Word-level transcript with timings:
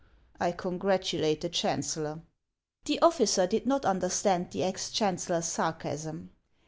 I 0.39 0.51
congratulate 0.51 1.41
the 1.41 1.49
chancellor." 1.49 2.23
The 2.85 2.99
officer 3.03 3.45
did 3.45 3.67
not 3.67 3.85
understand 3.85 4.49
the 4.49 4.63
ex 4.63 4.89
chancellor's 4.89 5.45
sarcasm. 5.45 6.31